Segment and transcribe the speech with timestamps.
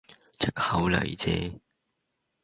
[0.39, 1.59] 藉口嚟啫